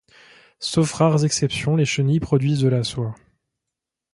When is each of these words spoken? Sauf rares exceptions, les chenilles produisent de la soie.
Sauf 0.57 0.93
rares 0.99 1.25
exceptions, 1.25 1.75
les 1.75 1.85
chenilles 1.85 2.19
produisent 2.19 2.61
de 2.61 2.69
la 2.69 2.83
soie. 2.83 3.13